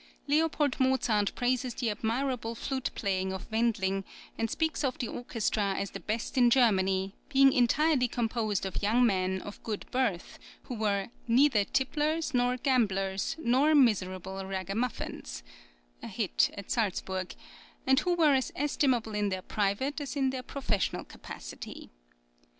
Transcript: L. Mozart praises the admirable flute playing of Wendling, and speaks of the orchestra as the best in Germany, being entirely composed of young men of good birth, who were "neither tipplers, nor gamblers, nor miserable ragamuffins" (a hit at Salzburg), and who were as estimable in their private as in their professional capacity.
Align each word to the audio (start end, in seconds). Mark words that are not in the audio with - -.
L. 0.27 0.49
Mozart 0.79 1.31
praises 1.35 1.75
the 1.75 1.91
admirable 1.91 2.55
flute 2.55 2.89
playing 2.95 3.31
of 3.31 3.45
Wendling, 3.51 4.03
and 4.35 4.49
speaks 4.49 4.83
of 4.83 4.97
the 4.97 5.07
orchestra 5.07 5.75
as 5.77 5.91
the 5.91 5.99
best 5.99 6.39
in 6.39 6.49
Germany, 6.49 7.13
being 7.29 7.53
entirely 7.53 8.07
composed 8.07 8.65
of 8.65 8.81
young 8.81 9.05
men 9.05 9.43
of 9.43 9.61
good 9.61 9.85
birth, 9.91 10.39
who 10.63 10.73
were 10.73 11.09
"neither 11.27 11.63
tipplers, 11.65 12.33
nor 12.33 12.57
gamblers, 12.57 13.35
nor 13.37 13.75
miserable 13.75 14.43
ragamuffins" 14.43 15.43
(a 16.01 16.07
hit 16.07 16.49
at 16.57 16.71
Salzburg), 16.71 17.35
and 17.85 17.99
who 17.99 18.15
were 18.15 18.33
as 18.33 18.51
estimable 18.55 19.13
in 19.13 19.29
their 19.29 19.43
private 19.43 20.01
as 20.01 20.15
in 20.15 20.31
their 20.31 20.41
professional 20.41 21.03
capacity. 21.03 21.91